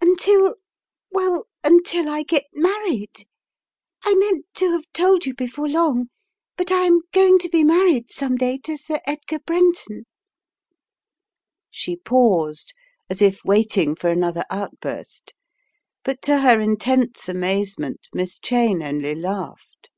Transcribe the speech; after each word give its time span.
"Until— 0.00 0.56
well, 1.10 1.44
until 1.62 2.08
I 2.08 2.22
get 2.22 2.46
married. 2.54 3.26
I 4.02 4.14
meant 4.14 4.46
to 4.54 4.70
have 4.72 4.90
told 4.94 5.26
you 5.26 5.34
before 5.34 5.68
long, 5.68 6.08
but 6.56 6.72
I 6.72 6.84
am 6.86 7.02
going 7.12 7.38
to 7.40 7.50
be 7.50 7.64
married 7.64 8.10
some 8.10 8.36
day 8.36 8.56
to 8.64 8.78
Sir 8.78 8.98
Edgar 9.04 9.40
Brenton" 9.40 10.06
She 11.70 11.96
paused 11.96 12.72
as 13.10 13.20
if 13.20 13.44
waiting 13.44 13.94
for 13.94 14.08
another 14.08 14.46
outburst, 14.48 15.34
but 16.02 16.22
to 16.22 16.38
her 16.40 16.62
intense 16.62 17.28
amazement 17.28 18.08
Miss 18.14 18.38
Cheyne 18.38 18.82
only 18.82 19.14
laughed. 19.14 19.90